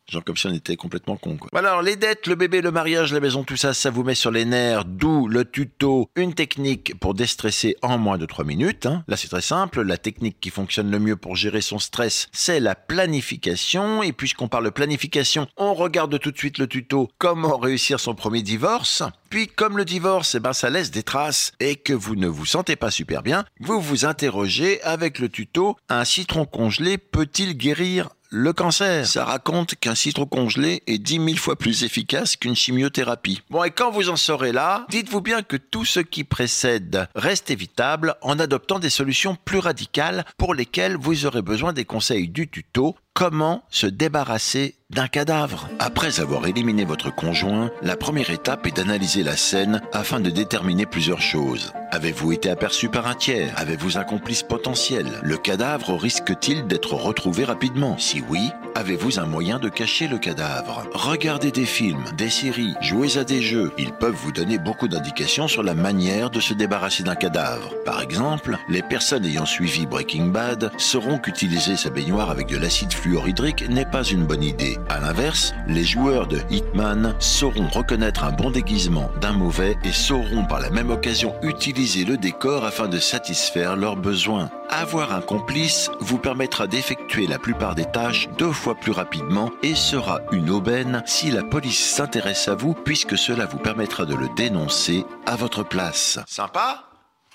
Genre 0.09 0.23
comme 0.23 0.37
si 0.37 0.45
on 0.45 0.53
était 0.53 0.75
complètement 0.75 1.17
con. 1.17 1.37
Alors 1.53 1.81
les 1.81 1.95
dettes, 1.95 2.27
le 2.27 2.35
bébé, 2.35 2.61
le 2.61 2.71
mariage, 2.71 3.11
la 3.11 3.19
maison, 3.19 3.43
tout 3.43 3.57
ça, 3.57 3.73
ça 3.73 3.89
vous 3.89 4.03
met 4.03 4.13
sur 4.13 4.29
les 4.29 4.45
nerfs. 4.45 4.85
D'où 4.85 5.27
le 5.27 5.45
tuto, 5.45 6.09
une 6.15 6.35
technique 6.35 6.99
pour 6.99 7.15
déstresser 7.15 7.75
en 7.81 7.97
moins 7.97 8.19
de 8.19 8.27
3 8.27 8.45
minutes. 8.45 8.85
Hein. 8.85 9.03
Là 9.07 9.17
c'est 9.17 9.29
très 9.29 9.41
simple. 9.41 9.81
La 9.81 9.97
technique 9.97 10.37
qui 10.39 10.51
fonctionne 10.51 10.91
le 10.91 10.99
mieux 10.99 11.15
pour 11.15 11.35
gérer 11.35 11.61
son 11.61 11.79
stress, 11.79 12.27
c'est 12.31 12.59
la 12.59 12.75
planification. 12.75 14.03
Et 14.03 14.13
puisqu'on 14.13 14.47
parle 14.47 14.65
de 14.65 14.69
planification, 14.69 15.47
on 15.57 15.73
regarde 15.73 16.19
tout 16.19 16.31
de 16.31 16.37
suite 16.37 16.59
le 16.59 16.67
tuto 16.67 17.09
Comment 17.17 17.57
réussir 17.57 17.99
son 17.99 18.13
premier 18.13 18.43
divorce. 18.43 19.01
Puis 19.29 19.47
comme 19.47 19.77
le 19.77 19.85
divorce, 19.85 20.35
eh 20.35 20.39
ben, 20.39 20.53
ça 20.53 20.69
laisse 20.69 20.91
des 20.91 21.03
traces 21.03 21.51
et 21.59 21.75
que 21.75 21.93
vous 21.93 22.15
ne 22.15 22.27
vous 22.27 22.45
sentez 22.45 22.75
pas 22.75 22.91
super 22.91 23.23
bien, 23.23 23.43
vous 23.59 23.81
vous 23.81 24.05
interrogez 24.05 24.81
avec 24.83 25.19
le 25.19 25.29
tuto 25.29 25.75
Un 25.89 26.05
citron 26.05 26.45
congelé 26.45 26.97
peut-il 26.97 27.57
guérir 27.57 28.09
le 28.35 28.51
cancer. 28.51 29.07
Ça 29.07 29.23
raconte 29.23 29.75
qu'un 29.75 29.95
citron 29.95 30.25
congelé 30.25 30.83
est 30.87 30.97
10 30.97 31.15
000 31.25 31.37
fois 31.37 31.55
plus 31.55 31.83
efficace 31.83 32.35
qu'une 32.35 32.55
chimiothérapie. 32.55 33.41
Bon, 33.49 33.63
et 33.63 33.71
quand 33.71 33.91
vous 33.91 34.09
en 34.09 34.17
serez 34.17 34.51
là, 34.51 34.85
dites-vous 34.89 35.21
bien 35.21 35.41
que 35.41 35.55
tout 35.55 35.85
ce 35.85 36.01
qui 36.01 36.25
précède 36.25 37.07
reste 37.15 37.49
évitable 37.49 38.15
en 38.21 38.37
adoptant 38.37 38.79
des 38.79 38.89
solutions 38.89 39.37
plus 39.45 39.59
radicales 39.59 40.25
pour 40.37 40.53
lesquelles 40.53 40.97
vous 40.97 41.25
aurez 41.25 41.41
besoin 41.41 41.71
des 41.71 41.85
conseils 41.85 42.27
du 42.27 42.49
tuto 42.49 42.95
Comment 43.13 43.63
se 43.69 43.87
débarrasser 43.87 44.75
d'un 44.89 45.07
cadavre? 45.07 45.69
Après 45.79 46.19
avoir 46.19 46.47
éliminé 46.47 46.83
votre 46.83 47.15
conjoint, 47.15 47.71
la 47.81 47.95
première 47.95 48.29
étape 48.29 48.67
est 48.67 48.75
d'analyser 48.75 49.23
la 49.23 49.37
scène 49.37 49.81
afin 49.93 50.19
de 50.19 50.29
déterminer 50.29 50.85
plusieurs 50.85 51.21
choses. 51.21 51.71
Avez-vous 51.95 52.33
été 52.33 52.49
aperçu 52.49 52.89
par 52.89 53.07
un 53.07 53.13
tiers? 53.13 53.53
Avez-vous 53.55 53.97
un 53.97 54.03
complice 54.03 54.43
potentiel? 54.43 55.07
Le 55.23 55.37
cadavre 55.37 55.95
risque-t-il 55.95 56.67
d'être 56.67 56.93
retrouvé 56.93 57.45
rapidement? 57.45 57.97
Si 57.97 58.21
oui, 58.29 58.51
avez-vous 58.75 59.17
un 59.17 59.25
moyen 59.25 59.59
de 59.59 59.69
cacher 59.69 60.09
le 60.09 60.17
cadavre? 60.17 60.85
Regardez 60.93 61.51
des 61.51 61.65
films, 61.65 62.03
des 62.17 62.29
séries, 62.29 62.73
jouez 62.81 63.17
à 63.17 63.23
des 63.23 63.41
jeux. 63.41 63.71
Ils 63.77 63.93
peuvent 63.93 64.13
vous 64.13 64.33
donner 64.33 64.57
beaucoup 64.57 64.89
d'indications 64.89 65.47
sur 65.47 65.63
la 65.63 65.73
manière 65.73 66.29
de 66.29 66.41
se 66.41 66.53
débarrasser 66.53 67.03
d'un 67.03 67.15
cadavre. 67.15 67.73
Par 67.85 68.01
exemple, 68.01 68.57
les 68.67 68.81
personnes 68.81 69.23
ayant 69.23 69.45
suivi 69.45 69.85
Breaking 69.85 70.25
Bad 70.25 70.71
sauront 70.77 71.17
qu'utiliser 71.17 71.77
sa 71.77 71.91
baignoire 71.91 72.29
avec 72.29 72.47
de 72.47 72.57
l'acide 72.57 72.91
fluorhydrique 72.91 73.69
n'est 73.69 73.89
pas 73.89 74.03
une 74.03 74.25
bonne 74.25 74.43
idée. 74.43 74.77
À 74.89 74.99
l'inverse, 74.99 75.53
les 75.69 75.85
joueurs 75.85 76.27
de 76.27 76.41
Hitman 76.49 77.15
sauront 77.19 77.69
reconnaître 77.69 78.25
un 78.25 78.33
bon 78.33 78.51
déguisement 78.51 79.11
d'un 79.21 79.31
mauvais 79.31 79.77
et 79.85 79.93
sauront 79.93 80.43
par 80.43 80.59
la 80.59 80.69
même 80.69 80.89
occasion 80.89 81.33
utiliser 81.41 81.84
le 81.85 82.17
décor 82.17 82.65
afin 82.65 82.87
de 82.87 82.97
satisfaire 82.97 83.75
leurs 83.75 83.95
besoins. 83.95 84.49
Avoir 84.69 85.13
un 85.13 85.21
complice 85.21 85.91
vous 85.99 86.17
permettra 86.17 86.65
d'effectuer 86.65 87.27
la 87.27 87.37
plupart 87.37 87.75
des 87.75 87.85
tâches 87.85 88.27
deux 88.39 88.51
fois 88.51 88.73
plus 88.73 88.91
rapidement 88.91 89.51
et 89.61 89.75
sera 89.75 90.21
une 90.31 90.49
aubaine 90.49 91.03
si 91.05 91.29
la 91.29 91.43
police 91.43 91.79
s'intéresse 91.79 92.47
à 92.47 92.55
vous 92.55 92.73
puisque 92.73 93.17
cela 93.17 93.45
vous 93.45 93.59
permettra 93.59 94.05
de 94.05 94.15
le 94.15 94.29
dénoncer 94.35 95.05
à 95.27 95.35
votre 95.35 95.63
place. 95.63 96.19
Sympa 96.27 96.89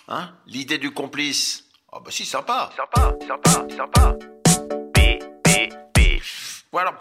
Hein 0.08 0.30
L'idée 0.46 0.78
du 0.78 0.90
complice 0.90 1.66
Oh 1.92 2.00
bah 2.04 2.10
si, 2.10 2.24
sympa 2.24 2.70
Sympa, 2.76 3.14
sympa, 3.26 3.76
sympa. 3.76 4.16
Voilà. 6.72 6.96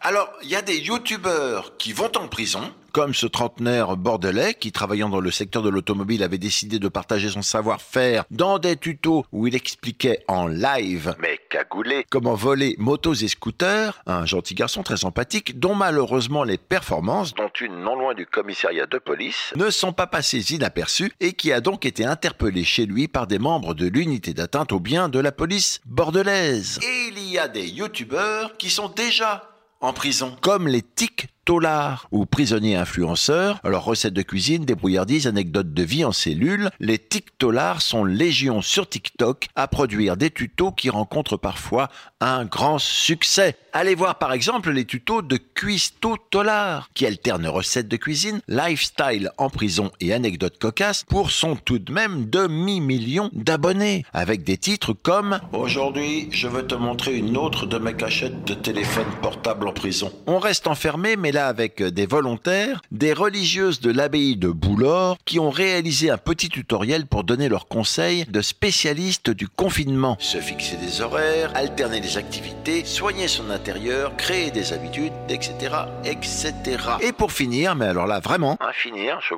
Alors, 0.00 0.32
il 0.42 0.48
y 0.48 0.56
a 0.56 0.62
des 0.62 0.78
youtubeurs 0.78 1.76
qui 1.76 1.92
vont 1.92 2.10
en 2.16 2.28
prison, 2.28 2.72
comme 2.96 3.12
ce 3.12 3.26
trentenaire 3.26 3.94
bordelais 3.94 4.54
qui, 4.54 4.72
travaillant 4.72 5.10
dans 5.10 5.20
le 5.20 5.30
secteur 5.30 5.62
de 5.62 5.68
l'automobile, 5.68 6.22
avait 6.22 6.38
décidé 6.38 6.78
de 6.78 6.88
partager 6.88 7.28
son 7.28 7.42
savoir-faire 7.42 8.24
dans 8.30 8.58
des 8.58 8.78
tutos 8.78 9.26
où 9.32 9.46
il 9.46 9.54
expliquait 9.54 10.24
en 10.28 10.46
live 10.46 11.14
Mais 11.20 11.38
cagoulé. 11.50 12.06
comment 12.08 12.32
voler 12.32 12.74
motos 12.78 13.12
et 13.12 13.28
scooters, 13.28 14.00
un 14.06 14.24
gentil 14.24 14.54
garçon 14.54 14.82
très 14.82 14.96
sympathique 14.96 15.58
dont 15.60 15.74
malheureusement 15.74 16.42
les 16.42 16.56
performances 16.56 17.34
Dont 17.34 17.50
une 17.60 17.82
non 17.82 17.96
loin 17.96 18.14
du 18.14 18.24
commissariat 18.24 18.86
de 18.86 18.96
police. 18.96 19.52
ne 19.56 19.68
sont 19.68 19.92
pas 19.92 20.06
passées 20.06 20.54
inaperçues 20.54 21.12
et 21.20 21.34
qui 21.34 21.52
a 21.52 21.60
donc 21.60 21.84
été 21.84 22.06
interpellé 22.06 22.64
chez 22.64 22.86
lui 22.86 23.08
par 23.08 23.26
des 23.26 23.38
membres 23.38 23.74
de 23.74 23.88
l'unité 23.88 24.32
d'atteinte 24.32 24.72
aux 24.72 24.80
biens 24.80 25.10
de 25.10 25.18
la 25.18 25.32
police 25.32 25.82
bordelaise. 25.84 26.80
Et 26.82 27.08
il 27.14 27.28
y 27.28 27.38
a 27.38 27.46
des 27.46 27.68
youtubeurs 27.68 28.56
qui 28.56 28.70
sont 28.70 28.88
déjà 28.88 29.50
en 29.82 29.92
prison, 29.92 30.34
comme 30.40 30.66
les 30.66 30.80
tic 30.80 31.28
tolards 31.46 32.08
ou 32.10 32.26
prisonniers 32.26 32.76
influenceurs. 32.76 33.60
Alors 33.64 33.84
recettes 33.84 34.12
de 34.12 34.22
cuisine, 34.22 34.66
débrouillardise, 34.66 35.26
anecdotes 35.26 35.72
de 35.72 35.82
vie 35.82 36.04
en 36.04 36.12
cellule, 36.12 36.70
les 36.80 36.98
tic 36.98 37.38
tolards 37.38 37.80
sont 37.80 38.04
légion 38.04 38.60
sur 38.60 38.86
TikTok 38.86 39.46
à 39.54 39.68
produire 39.68 40.18
des 40.18 40.30
tutos 40.30 40.72
qui 40.72 40.90
rencontrent 40.90 41.38
parfois 41.38 41.88
un 42.20 42.44
grand 42.44 42.78
succès. 42.78 43.56
Allez 43.72 43.94
voir 43.94 44.18
par 44.18 44.32
exemple 44.32 44.70
les 44.70 44.84
tutos 44.86 45.22
de 45.22 45.36
Cuisto 45.36 46.16
Tolar 46.30 46.88
qui 46.94 47.06
alternent 47.06 47.46
recettes 47.46 47.88
de 47.88 47.96
cuisine, 47.96 48.40
lifestyle 48.48 49.30
en 49.38 49.48
prison 49.48 49.92
et 50.00 50.12
anecdotes 50.12 50.58
cocasses 50.58 51.04
pour 51.04 51.30
son 51.30 51.54
tout 51.56 51.78
de 51.78 51.92
même 51.92 52.26
demi-million 52.28 53.30
d'abonnés 53.32 54.04
avec 54.12 54.42
des 54.42 54.56
titres 54.56 54.94
comme 54.94 55.38
Aujourd'hui, 55.52 56.28
je 56.32 56.48
veux 56.48 56.66
te 56.66 56.74
montrer 56.74 57.16
une 57.16 57.36
autre 57.36 57.66
de 57.66 57.78
mes 57.78 57.94
cachettes 57.94 58.44
de 58.44 58.54
téléphone 58.54 59.06
portable 59.22 59.68
en 59.68 59.72
prison. 59.72 60.10
On 60.26 60.38
reste 60.38 60.66
enfermé 60.66 61.16
mais 61.16 61.32
là 61.36 61.48
avec 61.48 61.82
des 61.82 62.06
volontaires, 62.06 62.80
des 62.90 63.12
religieuses 63.12 63.80
de 63.80 63.92
l'abbaye 63.92 64.36
de 64.36 64.48
Boulor 64.48 65.18
qui 65.26 65.38
ont 65.38 65.50
réalisé 65.50 66.10
un 66.10 66.16
petit 66.16 66.48
tutoriel 66.48 67.06
pour 67.06 67.24
donner 67.24 67.50
leurs 67.50 67.68
conseils 67.68 68.24
de 68.24 68.40
spécialistes 68.40 69.28
du 69.28 69.46
confinement. 69.46 70.16
Se 70.18 70.38
fixer 70.38 70.76
des 70.76 71.02
horaires, 71.02 71.52
alterner 71.54 72.00
les 72.00 72.16
activités, 72.16 72.86
soigner 72.86 73.28
son 73.28 73.50
intérieur, 73.50 74.16
créer 74.16 74.50
des 74.50 74.72
habitudes, 74.72 75.12
etc., 75.28 75.74
etc. 76.04 76.54
Et 77.02 77.12
pour 77.12 77.32
finir, 77.32 77.74
mais 77.74 77.86
alors 77.86 78.06
là 78.06 78.18
vraiment, 78.18 78.56
Un 78.60 78.72
finir, 78.72 79.20
je 79.20 79.34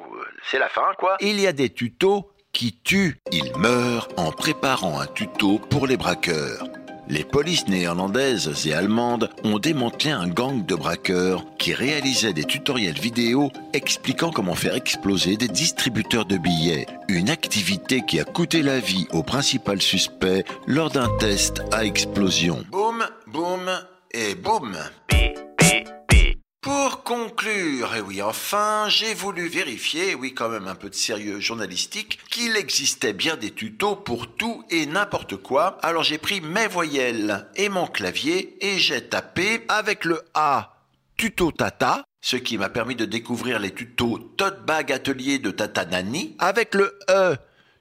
c'est 0.48 0.60
la 0.60 0.68
fin, 0.68 0.92
quoi. 0.98 1.16
il 1.20 1.40
y 1.40 1.48
a 1.48 1.52
des 1.52 1.70
tutos 1.70 2.30
qui 2.52 2.78
tuent. 2.84 3.18
Il 3.32 3.52
meurt 3.56 4.12
en 4.16 4.30
préparant 4.30 5.00
un 5.00 5.06
tuto 5.06 5.58
pour 5.58 5.86
les 5.88 5.96
braqueurs. 5.96 6.64
Les 7.10 7.24
polices 7.24 7.68
néerlandaises 7.68 8.66
et 8.66 8.74
allemandes 8.74 9.30
ont 9.42 9.58
démantelé 9.58 10.10
un 10.10 10.28
gang 10.28 10.64
de 10.66 10.74
braqueurs 10.74 11.42
qui 11.58 11.72
réalisaient 11.72 12.34
des 12.34 12.44
tutoriels 12.44 12.98
vidéo 12.98 13.50
expliquant 13.72 14.30
comment 14.30 14.54
faire 14.54 14.74
exploser 14.74 15.38
des 15.38 15.48
distributeurs 15.48 16.26
de 16.26 16.36
billets, 16.36 16.86
une 17.08 17.30
activité 17.30 18.02
qui 18.06 18.20
a 18.20 18.24
coûté 18.24 18.60
la 18.60 18.78
vie 18.78 19.06
au 19.12 19.22
principal 19.22 19.80
suspect 19.80 20.44
lors 20.66 20.90
d'un 20.90 21.08
test 21.18 21.62
à 21.72 21.86
explosion. 21.86 22.62
Boum, 22.70 23.02
boum 23.26 23.70
et 24.12 24.34
boum. 24.34 24.76
Pour 26.60 27.04
conclure, 27.04 27.94
et 27.94 28.00
oui 28.00 28.20
enfin, 28.20 28.88
j'ai 28.88 29.14
voulu 29.14 29.46
vérifier, 29.46 30.16
oui 30.16 30.34
quand 30.34 30.48
même 30.48 30.66
un 30.66 30.74
peu 30.74 30.90
de 30.90 30.94
sérieux 30.94 31.38
journalistique, 31.38 32.18
qu'il 32.30 32.56
existait 32.56 33.12
bien 33.12 33.36
des 33.36 33.52
tutos 33.52 33.94
pour 33.94 34.34
tout 34.34 34.64
et 34.68 34.86
n'importe 34.86 35.36
quoi. 35.36 35.78
Alors 35.82 36.02
j'ai 36.02 36.18
pris 36.18 36.40
mes 36.40 36.66
voyelles 36.66 37.46
et 37.54 37.68
mon 37.68 37.86
clavier 37.86 38.56
et 38.60 38.80
j'ai 38.80 39.08
tapé 39.08 39.64
avec 39.68 40.04
le 40.04 40.20
A 40.34 40.74
tuto 41.16 41.52
tata, 41.52 42.04
ce 42.20 42.36
qui 42.36 42.58
m'a 42.58 42.70
permis 42.70 42.96
de 42.96 43.04
découvrir 43.04 43.60
les 43.60 43.72
tutos 43.72 44.18
tote 44.36 44.64
bag 44.66 44.90
atelier 44.90 45.38
de 45.38 45.52
Tata 45.52 45.84
Nani, 45.84 46.34
avec 46.40 46.74
le 46.74 46.98
E 47.08 47.36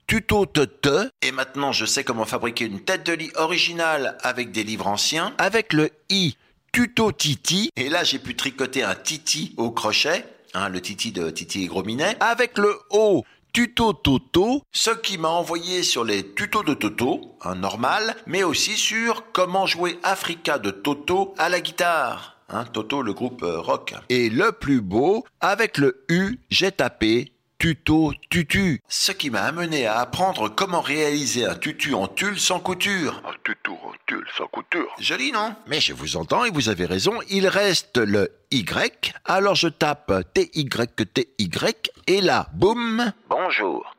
tuto 0.06 0.46
te 0.46 1.10
et 1.24 1.32
maintenant 1.32 1.72
je 1.72 1.86
sais 1.86 2.04
comment 2.04 2.26
fabriquer 2.26 2.66
une 2.66 2.82
tête 2.82 3.06
de 3.08 3.14
lit 3.14 3.32
originale 3.36 4.20
avec 4.22 4.52
des 4.52 4.64
livres 4.64 4.88
anciens, 4.88 5.34
avec 5.40 5.74
le 5.74 5.90
I 6.10 6.38
tuto 6.72 7.12
Titi. 7.12 7.70
Et 7.76 7.90
là, 7.90 8.04
j'ai 8.04 8.20
pu 8.20 8.36
tricoter 8.36 8.84
un 8.84 8.96
Titi 8.96 9.54
au 9.58 9.72
crochet, 9.72 10.26
hein, 10.54 10.70
le 10.70 10.82
Titi 10.82 11.12
de 11.12 11.30
Titi 11.30 11.64
et 11.64 11.68
Grominet, 11.68 12.18
avec 12.20 12.58
le 12.58 12.78
O 12.90 13.24
tuto 13.54 13.94
Toto, 13.94 14.62
ce 14.72 14.92
qui 14.92 15.18
m'a 15.18 15.30
envoyé 15.30 15.82
sur 15.82 16.04
les 16.04 16.34
tutos 16.36 16.64
de 16.64 16.76
Toto, 16.76 17.38
un 17.42 17.56
normal, 17.56 18.16
mais 18.28 18.44
aussi 18.44 18.78
sur 18.78 19.32
comment 19.32 19.66
jouer 19.66 19.98
Africa 20.04 20.60
de 20.60 20.70
Toto 20.70 21.34
à 21.40 21.50
la 21.50 21.60
guitare. 21.60 22.38
Hein, 22.50 22.66
Toto, 22.72 23.02
le 23.02 23.14
groupe 23.14 23.44
euh, 23.44 23.60
rock. 23.60 23.96
Et 24.10 24.30
le 24.30 24.52
plus 24.52 24.80
beau, 24.80 25.26
avec 25.42 25.78
le 25.78 26.06
U, 26.08 26.40
j'ai 26.50 26.72
tapé 26.72 27.34
tuto 27.58 28.14
tutu, 28.30 28.82
ce 28.88 29.12
qui 29.12 29.30
m'a 29.32 29.42
amené 29.42 29.88
à 29.88 30.00
apprendre 30.00 30.48
comment 30.50 30.82
réaliser 30.82 31.46
un 31.46 31.56
tutu 31.56 31.94
en 31.94 32.08
tulle 32.08 32.40
sans 32.40 32.60
couture. 32.60 33.22
Un 33.26 33.34
tutu 33.44 33.72
en 33.72 33.94
tulle 34.06 34.28
sans 34.38 34.48
couture. 34.48 34.94
Joli, 35.00 35.32
non? 35.32 35.56
Mais 35.68 35.80
je 35.80 35.94
vous 35.94 36.18
entends 36.18 36.46
et 36.46 36.52
vous 36.52 36.70
avez 36.70 36.86
raison, 36.86 37.20
il 37.30 37.48
reste 37.48 37.98
le 37.98 38.32
Y, 38.52 39.14
alors 39.26 39.56
je 39.56 39.68
tape 39.70 40.14
T-Y-T-Y 40.34 41.92
et 42.06 42.22
là, 42.22 42.48
boum 42.54 43.12
Bonjour. 43.28 43.96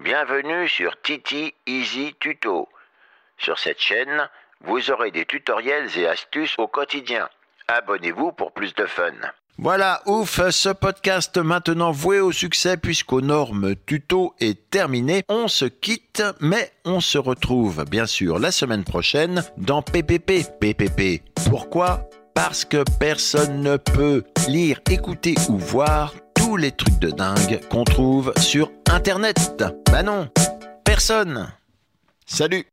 Bienvenue 0.00 0.68
sur 0.68 1.00
Titi 1.00 1.54
Easy 1.66 2.14
Tuto. 2.18 2.68
Sur 3.38 3.58
cette 3.58 3.80
chaîne, 3.80 4.28
vous 4.62 4.90
aurez 4.90 5.10
des 5.10 5.26
tutoriels 5.26 5.96
et 5.96 6.06
astuces 6.06 6.54
au 6.58 6.66
quotidien. 6.66 7.28
Abonnez-vous 7.68 8.32
pour 8.32 8.52
plus 8.52 8.74
de 8.74 8.86
fun. 8.86 9.12
Voilà, 9.62 10.00
ouf, 10.06 10.40
ce 10.48 10.70
podcast 10.70 11.36
maintenant 11.36 11.90
voué 11.90 12.18
au 12.18 12.32
succès 12.32 12.78
puisqu'aux 12.78 13.20
normes 13.20 13.74
tuto 13.84 14.34
est 14.40 14.70
terminé. 14.70 15.22
On 15.28 15.48
se 15.48 15.66
quitte, 15.66 16.22
mais 16.40 16.72
on 16.86 17.00
se 17.00 17.18
retrouve 17.18 17.84
bien 17.84 18.06
sûr 18.06 18.38
la 18.38 18.52
semaine 18.52 18.84
prochaine 18.84 19.44
dans 19.58 19.82
PPP. 19.82 20.46
PPP. 20.58 21.22
Pourquoi? 21.50 22.08
Parce 22.34 22.64
que 22.64 22.84
personne 22.98 23.60
ne 23.60 23.76
peut 23.76 24.24
lire, 24.48 24.80
écouter 24.90 25.34
ou 25.50 25.58
voir 25.58 26.14
tous 26.34 26.56
les 26.56 26.72
trucs 26.72 26.98
de 26.98 27.10
dingue 27.10 27.60
qu'on 27.68 27.84
trouve 27.84 28.32
sur 28.38 28.72
Internet. 28.90 29.62
Bah 29.92 30.02
non, 30.02 30.30
personne. 30.84 31.52
Salut 32.24 32.64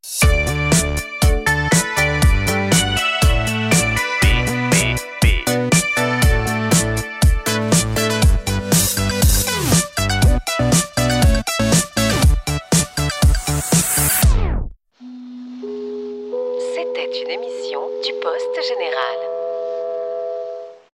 Poste 18.20 18.62
Général. 18.66 19.37